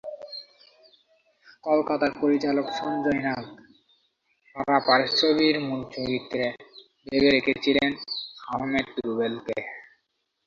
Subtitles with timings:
[1.63, 3.43] কলকাতার পরিচালক সঞ্জয় নাগ
[4.55, 6.45] পারাপার ছবির মূল চরিত্রে
[7.05, 7.91] ভেবে রেখেছিলেন
[8.47, 9.57] আহমেদ রুবেলকে।